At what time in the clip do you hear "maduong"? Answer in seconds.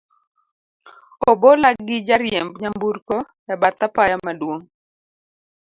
4.25-4.63